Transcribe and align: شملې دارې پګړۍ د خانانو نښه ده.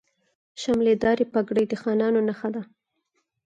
شملې 0.61 0.93
دارې 1.03 1.25
پګړۍ 1.33 1.65
د 1.69 1.73
خانانو 1.81 2.19
نښه 2.27 2.49
ده. 2.55 2.61